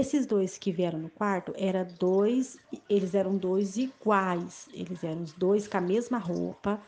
Esses 0.00 0.24
dois 0.24 0.56
que 0.56 0.72
vieram 0.72 0.98
no 0.98 1.10
quarto 1.10 1.52
eram 1.58 1.86
dois, 1.98 2.58
eles 2.88 3.14
eram 3.14 3.36
dois 3.36 3.76
iguais, 3.76 4.66
eles 4.72 5.04
eram 5.04 5.22
os 5.22 5.34
dois 5.34 5.68
com 5.68 5.76
a 5.76 5.80
mesma 5.82 6.16
roupa, 6.16 6.80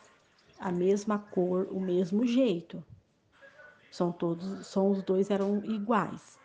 a 0.59 0.73
mesma 0.73 1.19
cor, 1.19 1.69
o 1.71 1.79
mesmo 1.79 2.27
jeito. 2.27 2.83
São 3.91 4.11
todos, 4.11 4.67
são 4.67 4.91
os 4.91 5.03
dois 5.03 5.31
eram 5.31 5.63
iguais. 5.63 6.39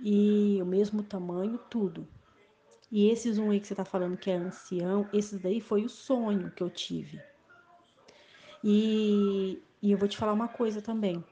E 0.00 0.58
o 0.62 0.64
mesmo 0.64 1.02
tamanho, 1.02 1.58
tudo. 1.68 2.08
E 2.90 3.10
esses 3.10 3.36
um 3.36 3.50
aí 3.50 3.60
que 3.60 3.66
você 3.66 3.74
tá 3.74 3.84
falando 3.84 4.16
que 4.16 4.30
é 4.30 4.36
ancião, 4.36 5.06
esses 5.12 5.38
daí 5.38 5.60
foi 5.60 5.84
o 5.84 5.90
sonho 5.90 6.50
que 6.52 6.62
eu 6.62 6.70
tive. 6.70 7.20
E, 8.64 9.62
e 9.82 9.92
eu 9.92 9.98
vou 9.98 10.08
te 10.08 10.16
falar 10.16 10.32
uma 10.32 10.48
coisa 10.48 10.80
também. 10.80 11.22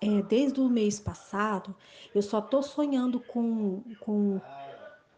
É, 0.00 0.22
desde 0.22 0.60
o 0.60 0.68
mês 0.68 1.00
passado, 1.00 1.74
eu 2.14 2.22
só 2.22 2.40
tô 2.40 2.62
sonhando 2.62 3.18
com, 3.20 3.82
com 3.98 4.40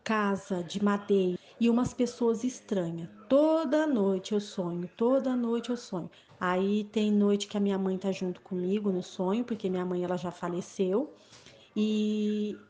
casa 0.05 0.65
de 0.65 0.83
madeira 0.83 1.39
e 1.61 1.69
umas 1.71 1.95
pessoas 1.95 2.45
estranhas. 2.45 3.09
Toda 3.29 3.87
noite 3.87 4.33
eu 4.35 4.41
sonho, 4.41 4.89
toda 4.89 5.37
noite 5.37 5.71
eu 5.71 5.77
sonho. 5.77 6.11
Aí 6.39 6.85
tem 6.85 7.13
noite 7.13 7.47
que 7.49 7.57
a 7.57 7.61
minha 7.61 7.79
mãe 7.79 7.99
tá 7.99 8.11
junto 8.13 8.41
comigo 8.43 8.91
no 8.93 9.03
sonho, 9.03 9.45
porque 9.45 9.71
minha 9.71 9.85
mãe 9.85 10.03
ela 10.05 10.17
já 10.17 10.31
faleceu. 10.33 11.15
E, 11.77 12.67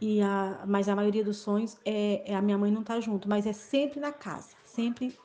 e 0.00 0.20
a, 0.22 0.64
mas 0.66 0.88
a 0.88 0.96
maioria 0.96 1.24
dos 1.24 1.38
sonhos 1.38 1.80
é, 1.84 2.32
é, 2.32 2.34
a 2.34 2.42
minha 2.42 2.58
mãe 2.58 2.70
não 2.72 2.82
tá 2.84 3.00
junto, 3.00 3.28
mas 3.28 3.46
é 3.46 3.52
sempre 3.52 4.00
na 4.00 4.12
casa, 4.12 4.56
sempre 4.64 5.20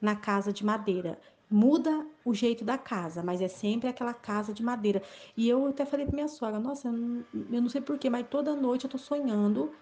na 0.00 0.16
casa 0.16 0.52
de 0.52 0.64
madeira. 0.64 1.20
Muda 1.52 2.06
o 2.24 2.32
jeito 2.32 2.64
da 2.64 2.78
casa, 2.78 3.22
mas 3.22 3.42
é 3.42 3.48
sempre 3.48 3.88
aquela 3.88 4.14
casa 4.14 4.54
de 4.54 4.62
madeira. 4.62 5.02
E 5.36 5.46
eu 5.48 5.66
até 5.66 5.84
falei 5.84 6.06
pra 6.06 6.14
minha 6.14 6.28
sogra, 6.28 6.58
nossa, 6.58 6.88
eu 6.88 6.92
não, 6.92 7.26
eu 7.50 7.60
não 7.60 7.68
sei 7.68 7.82
porquê, 7.82 8.08
mas 8.08 8.26
toda 8.28 8.56
noite 8.56 8.84
eu 8.84 8.90
tô 8.90 8.96
sonhando 8.96 9.76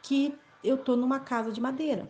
que 0.00 0.38
eu 0.62 0.78
tô 0.78 0.96
numa 0.96 1.20
casa 1.20 1.52
de 1.52 1.60
madeira. 1.60 2.08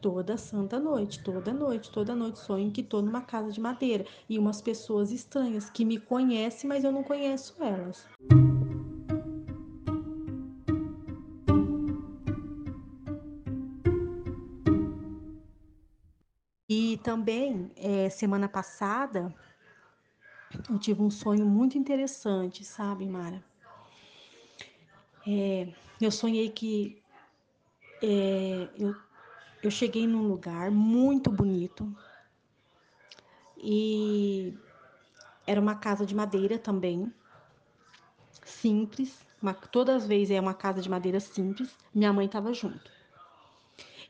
Toda 0.00 0.36
santa 0.36 0.80
noite, 0.80 1.22
toda 1.22 1.52
noite, 1.52 1.90
toda 1.90 2.16
noite 2.16 2.38
sonho 2.38 2.72
que 2.72 2.82
tô 2.82 3.02
numa 3.02 3.20
casa 3.20 3.52
de 3.52 3.60
madeira 3.60 4.06
e 4.28 4.38
umas 4.38 4.60
pessoas 4.60 5.12
estranhas 5.12 5.68
que 5.68 5.84
me 5.84 5.98
conhecem, 5.98 6.66
mas 6.66 6.82
eu 6.84 6.90
não 6.90 7.02
conheço 7.02 7.54
elas. 7.62 8.08
Também, 17.02 17.70
é, 17.76 18.08
semana 18.08 18.48
passada, 18.48 19.34
eu 20.70 20.78
tive 20.78 21.02
um 21.02 21.10
sonho 21.10 21.44
muito 21.44 21.76
interessante, 21.76 22.64
sabe, 22.64 23.06
Mara? 23.06 23.42
É, 25.26 25.68
eu 26.00 26.10
sonhei 26.10 26.48
que 26.50 27.02
é, 28.02 28.68
eu, 28.76 28.96
eu 29.62 29.70
cheguei 29.70 30.06
num 30.06 30.26
lugar 30.26 30.70
muito 30.70 31.30
bonito 31.30 31.94
e 33.56 34.54
era 35.46 35.60
uma 35.60 35.76
casa 35.76 36.04
de 36.04 36.14
madeira 36.14 36.58
também, 36.58 37.12
simples. 38.44 39.20
Uma, 39.40 39.54
todas 39.54 40.02
as 40.02 40.08
vezes 40.08 40.30
é 40.30 40.40
uma 40.40 40.54
casa 40.54 40.80
de 40.80 40.88
madeira 40.88 41.20
simples. 41.20 41.76
Minha 41.94 42.12
mãe 42.12 42.26
estava 42.26 42.52
junto. 42.52 43.01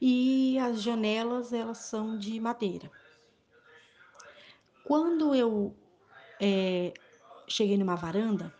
E 0.00 0.58
as 0.58 0.82
janelas 0.82 1.52
elas 1.52 1.78
são 1.78 2.16
de 2.18 2.40
madeira. 2.40 2.90
Quando 4.84 5.34
eu 5.34 5.74
é, 6.40 6.92
cheguei 7.46 7.78
numa 7.78 7.94
varanda, 7.94 8.52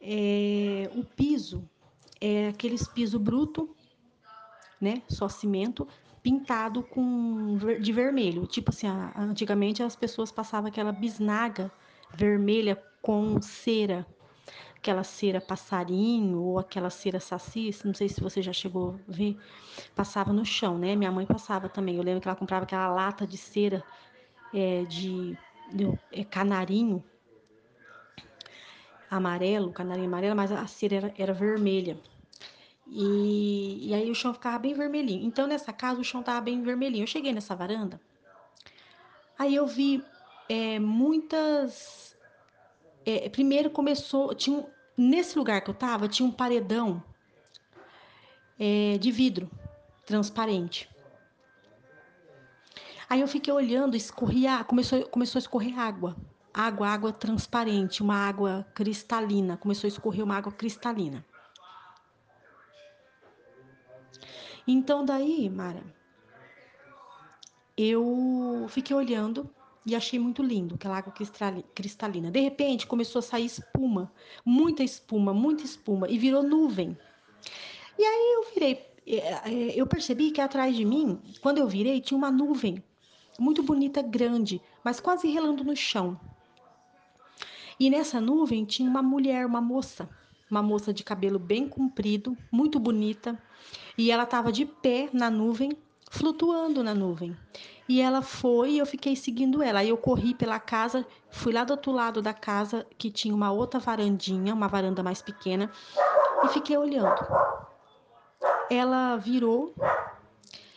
é, 0.00 0.90
o 0.94 1.04
piso 1.04 1.68
é 2.20 2.48
aqueles 2.48 2.86
piso 2.88 3.18
bruto, 3.18 3.76
né? 4.80 5.02
Só 5.08 5.28
cimento, 5.28 5.86
pintado 6.22 6.82
com 6.82 7.58
de 7.80 7.92
vermelho. 7.92 8.46
Tipo 8.46 8.70
assim, 8.70 8.86
antigamente 9.16 9.82
as 9.82 9.94
pessoas 9.94 10.32
passavam 10.32 10.68
aquela 10.68 10.92
bisnaga 10.92 11.70
vermelha 12.14 12.82
com 13.00 13.40
cera, 13.40 14.06
aquela 14.82 15.04
cera 15.04 15.40
passarinho 15.40 16.42
ou 16.42 16.58
aquela 16.58 16.90
cera 16.90 17.20
saci, 17.20 17.70
não 17.84 17.94
sei 17.94 18.08
se 18.08 18.20
você 18.20 18.42
já 18.42 18.52
chegou 18.52 18.96
a 19.08 19.12
ver, 19.12 19.38
passava 19.94 20.32
no 20.32 20.44
chão, 20.44 20.76
né? 20.76 20.96
Minha 20.96 21.12
mãe 21.12 21.24
passava 21.24 21.68
também. 21.68 21.96
Eu 21.96 22.02
lembro 22.02 22.20
que 22.20 22.26
ela 22.26 22.36
comprava 22.36 22.64
aquela 22.64 22.88
lata 22.88 23.24
de 23.24 23.36
cera 23.38 23.84
é, 24.52 24.82
de, 24.82 25.36
de 25.72 25.98
é, 26.10 26.24
canarinho 26.24 27.02
amarelo, 29.08 29.72
canarinho 29.72 30.08
amarelo, 30.08 30.34
mas 30.34 30.50
a 30.50 30.66
cera 30.66 30.96
era, 30.96 31.14
era 31.16 31.32
vermelha. 31.32 31.96
E, 32.88 33.88
e 33.88 33.94
aí 33.94 34.10
o 34.10 34.14
chão 34.16 34.34
ficava 34.34 34.58
bem 34.58 34.74
vermelhinho. 34.74 35.24
Então 35.24 35.46
nessa 35.46 35.72
casa 35.72 36.00
o 36.00 36.04
chão 36.04 36.24
tava 36.24 36.40
bem 36.40 36.60
vermelhinho. 36.60 37.04
Eu 37.04 37.06
cheguei 37.06 37.32
nessa 37.32 37.54
varanda, 37.54 38.00
aí 39.38 39.54
eu 39.54 39.64
vi 39.64 40.04
é, 40.48 40.80
muitas. 40.80 42.16
É, 43.04 43.28
primeiro 43.28 43.70
começou, 43.70 44.34
tinha 44.34 44.64
nesse 44.96 45.38
lugar 45.38 45.60
que 45.60 45.70
eu 45.70 45.74
tava 45.74 46.08
tinha 46.08 46.28
um 46.28 46.32
paredão 46.32 47.02
é, 48.58 48.98
de 48.98 49.10
vidro 49.10 49.50
transparente. 50.04 50.88
Aí 53.08 53.20
eu 53.20 53.28
fiquei 53.28 53.52
olhando, 53.52 53.96
escorria, 53.96 54.64
começou, 54.64 55.04
começou 55.08 55.38
a 55.38 55.40
escorrer 55.40 55.78
água. 55.78 56.16
Água, 56.54 56.88
água 56.88 57.12
transparente, 57.12 58.02
uma 58.02 58.16
água 58.16 58.66
cristalina. 58.74 59.56
Começou 59.56 59.86
a 59.86 59.92
escorrer 59.92 60.24
uma 60.24 60.36
água 60.36 60.52
cristalina. 60.52 61.24
Então 64.66 65.04
daí, 65.04 65.50
Mara, 65.50 65.82
eu 67.76 68.66
fiquei 68.68 68.94
olhando 68.94 69.50
e 69.84 69.94
achei 69.94 70.18
muito 70.18 70.42
lindo 70.42 70.74
aquela 70.76 70.98
água 70.98 71.12
cristalina. 71.74 72.30
De 72.30 72.40
repente 72.40 72.86
começou 72.86 73.18
a 73.18 73.22
sair 73.22 73.46
espuma, 73.46 74.12
muita 74.44 74.82
espuma, 74.82 75.34
muita 75.34 75.64
espuma 75.64 76.08
e 76.08 76.18
virou 76.18 76.42
nuvem. 76.42 76.96
E 77.98 78.04
aí 78.04 78.34
eu 78.34 78.54
virei, 78.54 78.86
é, 79.06 79.16
é, 79.16 79.80
eu 79.80 79.86
percebi 79.86 80.30
que 80.30 80.40
atrás 80.40 80.74
de 80.74 80.84
mim, 80.84 81.20
quando 81.40 81.58
eu 81.58 81.68
virei, 81.68 82.00
tinha 82.00 82.16
uma 82.16 82.30
nuvem 82.30 82.82
muito 83.38 83.62
bonita, 83.62 84.02
grande, 84.02 84.60
mas 84.84 85.00
quase 85.00 85.28
relando 85.28 85.64
no 85.64 85.74
chão. 85.74 86.18
E 87.78 87.90
nessa 87.90 88.20
nuvem 88.20 88.64
tinha 88.64 88.88
uma 88.88 89.02
mulher, 89.02 89.44
uma 89.46 89.60
moça, 89.60 90.08
uma 90.50 90.62
moça 90.62 90.92
de 90.92 91.02
cabelo 91.02 91.38
bem 91.38 91.68
comprido, 91.68 92.36
muito 92.50 92.78
bonita, 92.78 93.40
e 93.96 94.10
ela 94.10 94.22
estava 94.22 94.52
de 94.52 94.64
pé 94.64 95.08
na 95.12 95.30
nuvem, 95.30 95.70
flutuando 96.12 96.84
na 96.84 96.94
nuvem. 96.94 97.34
E 97.88 97.98
ela 97.98 98.20
foi 98.20 98.72
e 98.72 98.78
eu 98.78 98.84
fiquei 98.84 99.16
seguindo 99.16 99.62
ela. 99.62 99.80
Aí 99.80 99.88
eu 99.88 99.96
corri 99.96 100.34
pela 100.34 100.60
casa, 100.60 101.06
fui 101.30 101.54
lá 101.54 101.64
do 101.64 101.70
outro 101.70 101.90
lado 101.90 102.20
da 102.20 102.34
casa, 102.34 102.86
que 102.98 103.10
tinha 103.10 103.34
uma 103.34 103.50
outra 103.50 103.80
varandinha, 103.80 104.52
uma 104.52 104.68
varanda 104.68 105.02
mais 105.02 105.22
pequena, 105.22 105.70
e 106.44 106.48
fiquei 106.48 106.76
olhando. 106.76 107.26
Ela 108.70 109.16
virou 109.16 109.74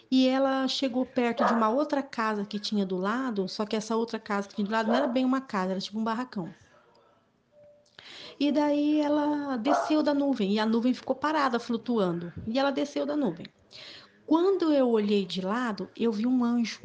e 0.09 0.25
ela 0.25 0.69
chegou 0.69 1.05
perto 1.05 1.43
de 1.43 1.51
uma 1.51 1.67
outra 1.67 2.01
casa 2.01 2.45
que 2.45 2.57
tinha 2.57 2.85
do 2.85 2.95
lado, 2.95 3.49
só 3.49 3.65
que 3.65 3.75
essa 3.75 3.97
outra 3.97 4.17
casa 4.17 4.47
que 4.47 4.55
tinha 4.55 4.65
do 4.65 4.71
lado 4.71 4.87
não 4.87 4.95
era 4.95 5.07
bem 5.07 5.25
uma 5.25 5.41
casa, 5.41 5.71
era 5.71 5.81
tipo 5.81 5.99
um 5.99 6.03
barracão. 6.03 6.49
E 8.39 8.53
daí 8.53 9.01
ela 9.01 9.57
desceu 9.57 10.01
da 10.01 10.13
nuvem 10.13 10.53
e 10.53 10.59
a 10.59 10.65
nuvem 10.65 10.93
ficou 10.93 11.15
parada, 11.15 11.59
flutuando. 11.59 12.31
E 12.47 12.57
ela 12.57 12.71
desceu 12.71 13.05
da 13.05 13.17
nuvem. 13.17 13.45
Quando 14.25 14.73
eu 14.73 14.89
olhei 14.89 15.25
de 15.25 15.41
lado, 15.41 15.89
eu 15.95 16.11
vi 16.11 16.25
um 16.25 16.43
anjo 16.43 16.81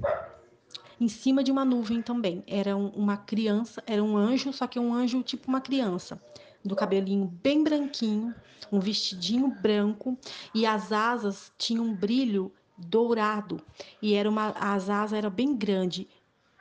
em 1.01 1.09
cima 1.09 1.43
de 1.43 1.51
uma 1.51 1.65
nuvem 1.65 2.03
também. 2.03 2.45
Era 2.47 2.77
uma 2.77 3.17
criança, 3.17 3.83
era 3.87 4.03
um 4.03 4.17
anjo, 4.17 4.53
só 4.53 4.67
que 4.67 4.79
um 4.79 4.93
anjo 4.93 5.23
tipo 5.23 5.49
uma 5.49 5.61
criança, 5.61 6.21
do 6.65 6.77
cabelinho 6.77 7.27
bem 7.27 7.65
branquinho, 7.65 8.35
um 8.71 8.79
vestidinho 8.79 9.49
branco 9.49 10.19
e 10.55 10.67
as 10.67 10.93
asas 10.93 11.51
tinham 11.57 11.87
um 11.87 11.95
brilho 11.95 12.53
dourado 12.77 13.61
e 14.01 14.15
era 14.15 14.29
uma 14.29 14.51
as 14.51 14.89
asas 14.91 15.15
era 15.15 15.31
bem 15.31 15.57
grande 15.57 16.07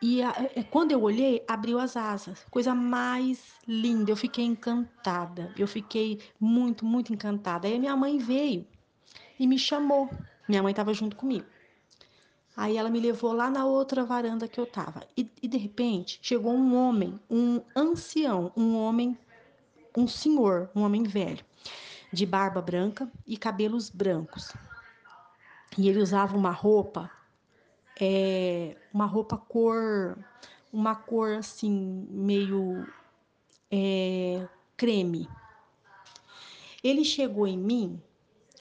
e 0.01 0.21
a, 0.21 0.33
quando 0.71 0.91
eu 0.93 1.01
olhei, 1.01 1.43
abriu 1.47 1.77
as 1.77 1.97
asas. 1.97 2.45
Coisa 2.49 2.73
mais 2.73 3.53
linda. 3.67 4.11
Eu 4.11 4.15
fiquei 4.15 4.45
encantada. 4.45 5.51
Eu 5.57 5.67
fiquei 5.67 6.19
muito, 6.39 6.85
muito 6.85 7.13
encantada. 7.13 7.67
Aí 7.67 7.75
a 7.75 7.79
minha 7.79 7.97
mãe 7.97 8.17
veio 8.17 8.65
e 9.37 9.45
me 9.45 9.59
chamou. 9.59 10.09
Minha 10.49 10.61
mãe 10.61 10.71
estava 10.71 10.93
junto 10.93 11.15
comigo. 11.15 11.45
Aí 12.57 12.75
ela 12.75 12.89
me 12.89 12.99
levou 12.99 13.31
lá 13.31 13.49
na 13.49 13.65
outra 13.65 14.03
varanda 14.03 14.47
que 14.47 14.59
eu 14.59 14.65
estava. 14.65 15.07
E, 15.15 15.31
e 15.41 15.47
de 15.47 15.57
repente 15.57 16.19
chegou 16.21 16.51
um 16.51 16.75
homem, 16.75 17.17
um 17.29 17.61
ancião, 17.73 18.51
um 18.57 18.75
homem, 18.75 19.17
um 19.95 20.07
senhor, 20.07 20.69
um 20.75 20.81
homem 20.81 21.03
velho, 21.03 21.45
de 22.11 22.25
barba 22.25 22.61
branca 22.61 23.09
e 23.25 23.37
cabelos 23.37 23.89
brancos. 23.89 24.51
E 25.77 25.87
ele 25.87 26.01
usava 26.01 26.35
uma 26.35 26.51
roupa 26.51 27.09
é, 27.99 28.77
uma 28.93 29.05
roupa 29.05 29.37
cor, 29.37 30.17
uma 30.71 30.95
cor 30.95 31.33
assim, 31.33 32.07
meio 32.09 32.87
é, 33.69 34.47
creme. 34.77 35.27
Ele 36.81 37.03
chegou 37.03 37.45
em 37.45 37.57
mim 37.57 38.01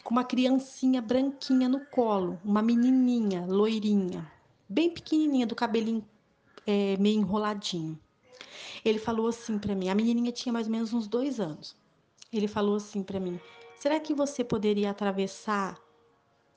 com 0.08 0.14
uma 0.14 0.24
criancinha 0.24 1.02
branquinha 1.02 1.68
no 1.68 1.84
colo, 1.84 2.40
uma 2.42 2.62
menininha 2.62 3.44
loirinha, 3.46 4.26
bem 4.66 4.88
pequenininha, 4.88 5.46
do 5.46 5.54
cabelinho 5.54 6.02
é, 6.66 6.96
meio 6.96 7.20
enroladinho. 7.20 8.00
Ele 8.82 8.98
falou 8.98 9.28
assim 9.28 9.58
para 9.58 9.74
mim, 9.74 9.90
a 9.90 9.94
menininha 9.94 10.32
tinha 10.32 10.50
mais 10.50 10.66
ou 10.66 10.72
menos 10.72 10.94
uns 10.94 11.06
dois 11.06 11.38
anos. 11.38 11.76
Ele 12.32 12.48
falou 12.48 12.76
assim 12.76 13.02
para 13.02 13.20
mim: 13.20 13.38
será 13.78 14.00
que 14.00 14.14
você 14.14 14.42
poderia 14.42 14.88
atravessar 14.88 15.78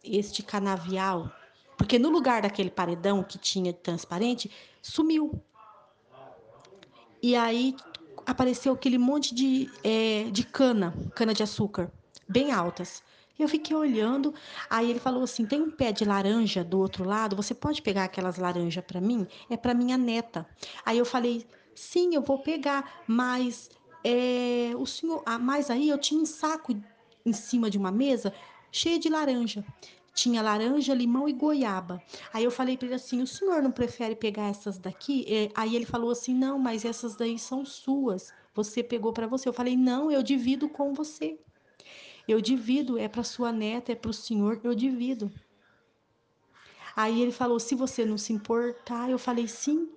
este 0.01 0.41
canavial? 0.41 1.29
Porque 1.77 1.99
no 1.99 2.09
lugar 2.09 2.43
daquele 2.43 2.71
paredão 2.71 3.21
que 3.21 3.37
tinha 3.37 3.73
transparente, 3.73 4.49
sumiu. 4.81 5.43
E 7.21 7.35
aí 7.35 7.75
apareceu 8.25 8.71
aquele 8.71 8.97
monte 8.97 9.35
de, 9.35 9.69
é, 9.83 10.23
de 10.31 10.45
cana, 10.45 10.93
cana 11.13 11.33
de 11.33 11.43
açúcar, 11.43 11.91
bem 12.29 12.53
altas. 12.53 13.03
Eu 13.39 13.47
fiquei 13.47 13.75
olhando, 13.75 14.33
aí 14.69 14.89
ele 14.89 14.99
falou 14.99 15.23
assim: 15.23 15.45
tem 15.45 15.61
um 15.61 15.71
pé 15.71 15.91
de 15.91 16.05
laranja 16.05 16.63
do 16.63 16.79
outro 16.79 17.03
lado, 17.03 17.35
você 17.35 17.53
pode 17.53 17.81
pegar 17.81 18.03
aquelas 18.03 18.37
laranjas 18.37 18.83
para 18.83 19.01
mim? 19.01 19.27
É 19.49 19.57
para 19.57 19.73
minha 19.73 19.97
neta. 19.97 20.47
Aí 20.85 20.97
eu 20.97 21.05
falei: 21.05 21.45
sim, 21.73 22.13
eu 22.13 22.21
vou 22.21 22.39
pegar, 22.39 23.01
mas 23.07 23.69
é, 24.03 24.71
o 24.77 24.85
senhor. 24.85 25.23
Ah, 25.25 25.39
mas 25.39 25.69
aí 25.69 25.89
eu 25.89 25.97
tinha 25.97 26.21
um 26.21 26.25
saco 26.25 26.73
em 27.25 27.33
cima 27.33 27.69
de 27.69 27.77
uma 27.77 27.91
mesa 27.91 28.33
cheio 28.71 28.99
de 28.99 29.09
laranja. 29.09 29.65
Tinha 30.13 30.41
laranja, 30.41 30.93
limão 30.93 31.27
e 31.27 31.33
goiaba. 31.33 32.01
Aí 32.33 32.43
eu 32.43 32.51
falei 32.51 32.77
para 32.77 32.87
ele 32.87 32.95
assim: 32.95 33.21
o 33.21 33.27
senhor 33.27 33.61
não 33.61 33.71
prefere 33.71 34.15
pegar 34.15 34.49
essas 34.49 34.77
daqui? 34.77 35.25
É, 35.27 35.49
aí 35.55 35.75
ele 35.75 35.85
falou 35.85 36.11
assim: 36.11 36.33
não, 36.33 36.59
mas 36.59 36.85
essas 36.85 37.15
daí 37.15 37.39
são 37.39 37.65
suas. 37.65 38.33
Você 38.53 38.83
pegou 38.83 39.13
para 39.13 39.27
você. 39.27 39.47
Eu 39.47 39.53
falei: 39.53 39.75
não, 39.77 40.11
eu 40.11 40.21
divido 40.21 40.67
com 40.69 40.93
você. 40.93 41.39
Eu 42.27 42.39
divido, 42.39 42.97
é 42.97 43.07
para 43.07 43.23
sua 43.23 43.51
neta, 43.51 43.91
é 43.91 43.95
para 43.95 44.11
o 44.11 44.13
senhor, 44.13 44.59
eu 44.63 44.75
divido. 44.75 45.31
Aí 46.95 47.21
ele 47.21 47.31
falou: 47.31 47.59
se 47.59 47.75
você 47.75 48.05
não 48.05 48.17
se 48.17 48.33
importar, 48.33 49.09
eu 49.09 49.17
falei: 49.17 49.47
sim, 49.47 49.89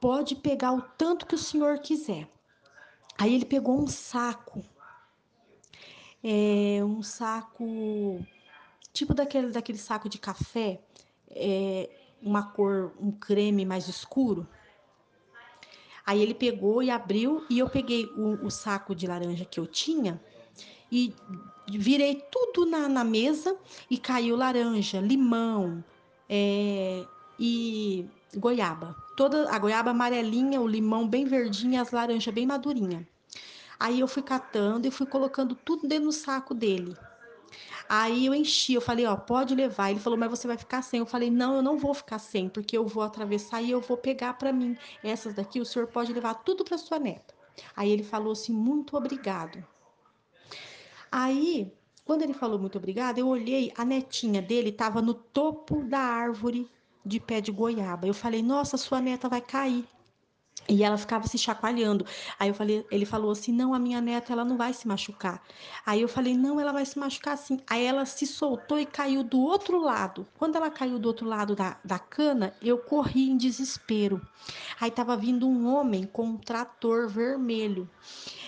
pode 0.00 0.36
pegar 0.36 0.72
o 0.72 0.82
tanto 0.82 1.26
que 1.26 1.34
o 1.34 1.38
senhor 1.38 1.78
quiser. 1.78 2.28
Aí 3.18 3.34
ele 3.34 3.44
pegou 3.44 3.80
um 3.80 3.86
saco, 3.86 4.64
é, 6.22 6.84
um 6.84 7.02
saco 7.02 8.24
tipo 8.92 9.14
daquele, 9.14 9.50
daquele 9.50 9.78
saco 9.78 10.08
de 10.08 10.18
café, 10.18 10.80
é, 11.30 11.88
uma 12.20 12.42
cor, 12.52 12.92
um 13.00 13.12
creme 13.12 13.64
mais 13.64 13.88
escuro. 13.88 14.46
Aí 16.06 16.20
ele 16.20 16.34
pegou 16.34 16.82
e 16.82 16.90
abriu, 16.90 17.46
e 17.48 17.58
eu 17.58 17.70
peguei 17.70 18.04
o, 18.16 18.46
o 18.46 18.50
saco 18.50 18.94
de 18.94 19.06
laranja 19.06 19.44
que 19.44 19.58
eu 19.58 19.66
tinha 19.66 20.20
e 20.94 21.12
virei 21.76 22.22
tudo 22.30 22.64
na, 22.64 22.88
na 22.88 23.02
mesa 23.02 23.56
e 23.90 23.98
caiu 23.98 24.36
laranja, 24.36 25.00
limão 25.00 25.82
é, 26.28 27.04
e 27.38 28.06
goiaba. 28.36 28.94
Toda 29.16 29.50
a 29.50 29.58
goiaba 29.58 29.90
amarelinha, 29.90 30.60
o 30.60 30.68
limão 30.68 31.08
bem 31.08 31.24
verdinho, 31.24 31.80
as 31.80 31.90
laranjas 31.90 32.32
bem 32.32 32.46
madurinha. 32.46 33.06
Aí 33.78 33.98
eu 33.98 34.06
fui 34.06 34.22
catando 34.22 34.86
e 34.86 34.90
fui 34.90 35.06
colocando 35.06 35.56
tudo 35.56 35.88
dentro 35.88 36.06
do 36.06 36.12
saco 36.12 36.54
dele. 36.54 36.96
Aí 37.88 38.26
eu 38.26 38.34
enchi, 38.34 38.74
eu 38.74 38.80
falei, 38.80 39.04
ó, 39.04 39.16
pode 39.16 39.52
levar. 39.52 39.90
Ele 39.90 40.00
falou, 40.00 40.18
mas 40.18 40.30
você 40.30 40.46
vai 40.46 40.56
ficar 40.56 40.80
sem. 40.80 41.00
Eu 41.00 41.06
falei, 41.06 41.28
não, 41.28 41.56
eu 41.56 41.62
não 41.62 41.76
vou 41.76 41.92
ficar 41.92 42.20
sem, 42.20 42.48
porque 42.48 42.78
eu 42.78 42.86
vou 42.86 43.02
atravessar 43.02 43.60
e 43.62 43.72
eu 43.72 43.80
vou 43.80 43.96
pegar 43.96 44.34
para 44.34 44.52
mim. 44.52 44.76
Essas 45.02 45.34
daqui 45.34 45.60
o 45.60 45.66
senhor 45.66 45.88
pode 45.88 46.12
levar 46.12 46.34
tudo 46.34 46.64
para 46.64 46.78
sua 46.78 47.00
neta. 47.00 47.34
Aí 47.76 47.90
ele 47.90 48.04
falou 48.04 48.32
assim, 48.32 48.52
muito 48.52 48.96
obrigado. 48.96 49.64
Aí, 51.16 51.72
quando 52.04 52.22
ele 52.22 52.34
falou 52.34 52.58
muito 52.58 52.76
obrigado, 52.76 53.18
eu 53.18 53.28
olhei, 53.28 53.72
a 53.76 53.84
netinha 53.84 54.42
dele 54.42 54.70
estava 54.70 55.00
no 55.00 55.14
topo 55.14 55.84
da 55.84 56.00
árvore 56.00 56.68
de 57.06 57.20
pé 57.20 57.40
de 57.40 57.52
goiaba. 57.52 58.04
Eu 58.04 58.12
falei, 58.12 58.42
nossa, 58.42 58.76
sua 58.76 59.00
neta 59.00 59.28
vai 59.28 59.40
cair. 59.40 59.86
E 60.68 60.82
ela 60.82 60.96
ficava 60.96 61.26
se 61.26 61.36
chacoalhando. 61.36 62.06
Aí 62.38 62.48
eu 62.48 62.54
falei, 62.54 62.86
ele 62.90 63.04
falou 63.04 63.30
assim: 63.30 63.52
"Não, 63.52 63.74
a 63.74 63.78
minha 63.78 64.00
neta 64.00 64.32
ela 64.32 64.44
não 64.44 64.56
vai 64.56 64.72
se 64.72 64.88
machucar". 64.88 65.42
Aí 65.84 66.00
eu 66.00 66.08
falei: 66.08 66.34
"Não, 66.34 66.58
ela 66.58 66.72
vai 66.72 66.86
se 66.86 66.98
machucar 66.98 67.36
sim". 67.36 67.60
Aí 67.68 67.84
ela 67.84 68.06
se 68.06 68.26
soltou 68.26 68.78
e 68.78 68.86
caiu 68.86 69.22
do 69.22 69.40
outro 69.40 69.78
lado. 69.78 70.26
Quando 70.38 70.56
ela 70.56 70.70
caiu 70.70 70.98
do 70.98 71.06
outro 71.06 71.26
lado 71.26 71.54
da, 71.54 71.76
da 71.84 71.98
cana, 71.98 72.54
eu 72.62 72.78
corri 72.78 73.28
em 73.28 73.36
desespero. 73.36 74.20
Aí 74.80 74.90
tava 74.90 75.16
vindo 75.16 75.46
um 75.46 75.66
homem 75.66 76.04
com 76.04 76.24
um 76.24 76.36
trator 76.36 77.08
vermelho. 77.08 77.88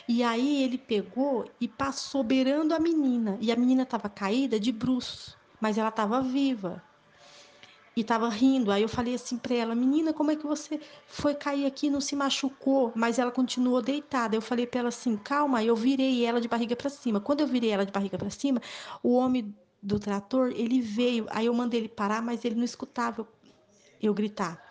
E 0.08 0.22
aí 0.22 0.62
ele 0.62 0.78
pegou 0.78 1.44
e 1.60 1.68
passou 1.68 2.22
beirando 2.22 2.74
a 2.74 2.78
menina. 2.78 3.36
E 3.40 3.52
a 3.52 3.56
menina 3.56 3.82
estava 3.82 4.08
caída 4.08 4.58
de 4.58 4.72
bruços, 4.72 5.36
mas 5.60 5.76
ela 5.76 5.90
estava 5.90 6.22
viva 6.22 6.82
e 7.96 8.02
estava 8.02 8.28
rindo. 8.28 8.70
Aí 8.70 8.82
eu 8.82 8.88
falei 8.88 9.14
assim 9.14 9.38
para 9.38 9.54
ela: 9.54 9.74
Menina, 9.74 10.12
como 10.12 10.30
é 10.30 10.36
que 10.36 10.46
você 10.46 10.78
foi 11.06 11.34
cair 11.34 11.64
aqui 11.64 11.88
não 11.88 12.00
se 12.00 12.14
machucou? 12.14 12.92
Mas 12.94 13.18
ela 13.18 13.32
continuou 13.32 13.80
deitada. 13.80 14.36
Eu 14.36 14.42
falei 14.42 14.66
para 14.66 14.80
ela 14.80 14.88
assim: 14.90 15.16
Calma. 15.16 15.64
Eu 15.64 15.74
virei 15.74 16.24
ela 16.24 16.40
de 16.40 16.46
barriga 16.46 16.76
para 16.76 16.90
cima. 16.90 17.18
Quando 17.20 17.40
eu 17.40 17.46
virei 17.46 17.70
ela 17.70 17.86
de 17.86 17.92
barriga 17.92 18.18
para 18.18 18.28
cima, 18.28 18.60
o 19.02 19.14
homem 19.14 19.56
do 19.82 19.98
trator 19.98 20.52
ele 20.54 20.82
veio. 20.82 21.26
Aí 21.30 21.46
eu 21.46 21.54
mandei 21.54 21.80
ele 21.80 21.88
parar, 21.88 22.20
mas 22.20 22.44
ele 22.44 22.54
não 22.54 22.64
escutava 22.64 23.26
eu 24.02 24.12
gritar. 24.12 24.62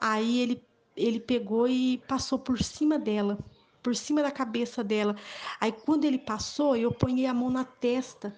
Aí 0.00 0.40
ele 0.40 0.64
ele 0.96 1.18
pegou 1.18 1.66
e 1.68 1.98
passou 2.06 2.38
por 2.38 2.62
cima 2.62 2.98
dela, 2.98 3.36
por 3.82 3.96
cima 3.96 4.22
da 4.22 4.30
cabeça 4.30 4.82
dela. 4.82 5.16
Aí 5.60 5.72
quando 5.72 6.04
ele 6.04 6.18
passou, 6.18 6.76
eu 6.76 6.92
ponhei 6.92 7.26
a 7.26 7.34
mão 7.34 7.50
na 7.50 7.64
testa 7.64 8.34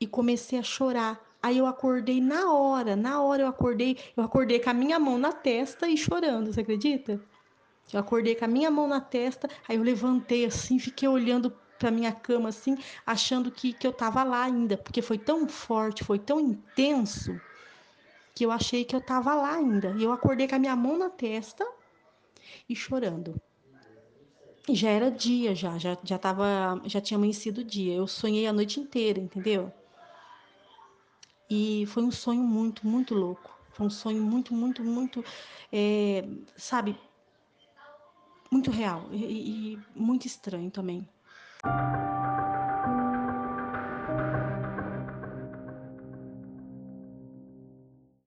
e 0.00 0.06
comecei 0.06 0.58
a 0.58 0.62
chorar. 0.62 1.25
Aí 1.46 1.58
eu 1.58 1.66
acordei 1.66 2.20
na 2.20 2.52
hora, 2.52 2.96
na 2.96 3.22
hora 3.22 3.42
eu 3.44 3.46
acordei, 3.46 3.96
eu 4.16 4.24
acordei 4.24 4.58
com 4.58 4.68
a 4.68 4.74
minha 4.74 4.98
mão 4.98 5.16
na 5.16 5.32
testa 5.32 5.88
e 5.88 5.96
chorando, 5.96 6.52
você 6.52 6.60
acredita? 6.60 7.20
Eu 7.92 8.00
acordei 8.00 8.34
com 8.34 8.46
a 8.46 8.48
minha 8.48 8.68
mão 8.68 8.88
na 8.88 9.00
testa, 9.00 9.48
aí 9.68 9.76
eu 9.76 9.82
levantei 9.84 10.44
assim, 10.44 10.76
fiquei 10.80 11.08
olhando 11.08 11.52
para 11.78 11.92
minha 11.92 12.10
cama 12.10 12.48
assim, 12.48 12.76
achando 13.06 13.48
que, 13.48 13.72
que 13.72 13.86
eu 13.86 13.92
tava 13.92 14.24
lá 14.24 14.42
ainda, 14.42 14.76
porque 14.76 15.00
foi 15.00 15.18
tão 15.18 15.48
forte, 15.48 16.02
foi 16.02 16.18
tão 16.18 16.40
intenso, 16.40 17.40
que 18.34 18.44
eu 18.44 18.50
achei 18.50 18.84
que 18.84 18.96
eu 18.96 19.00
tava 19.00 19.32
lá 19.32 19.54
ainda. 19.54 19.94
E 19.96 20.02
eu 20.02 20.10
acordei 20.10 20.48
com 20.48 20.56
a 20.56 20.58
minha 20.58 20.74
mão 20.74 20.98
na 20.98 21.10
testa 21.10 21.64
e 22.68 22.74
chorando. 22.74 23.40
E 24.68 24.74
já 24.74 24.90
era 24.90 25.12
dia, 25.12 25.54
já, 25.54 25.78
já, 25.78 25.96
já 26.02 26.18
tava, 26.18 26.82
já 26.86 27.00
tinha 27.00 27.16
amanhecido 27.16 27.60
o 27.60 27.64
dia. 27.64 27.94
Eu 27.94 28.08
sonhei 28.08 28.48
a 28.48 28.52
noite 28.52 28.80
inteira, 28.80 29.20
entendeu? 29.20 29.72
E 31.48 31.86
foi 31.86 32.02
um 32.02 32.10
sonho 32.10 32.42
muito, 32.42 32.86
muito 32.86 33.14
louco. 33.14 33.56
Foi 33.72 33.86
um 33.86 33.90
sonho 33.90 34.22
muito, 34.22 34.54
muito, 34.54 34.82
muito, 34.82 35.22
é, 35.72 36.24
sabe, 36.56 36.96
muito 38.50 38.70
real 38.70 39.08
e, 39.12 39.74
e 39.74 39.82
muito 39.94 40.26
estranho 40.26 40.70
também. 40.70 41.06